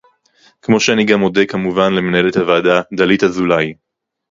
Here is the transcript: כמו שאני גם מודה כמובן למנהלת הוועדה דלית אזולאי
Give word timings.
כמו 0.61 0.79
שאני 0.79 1.05
גם 1.05 1.19
מודה 1.19 1.45
כמובן 1.45 1.93
למנהלת 1.93 2.35
הוועדה 2.35 2.81
דלית 2.97 3.23
אזולאי 3.23 3.73